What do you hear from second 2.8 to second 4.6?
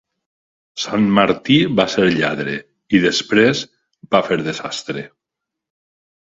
i després va fer de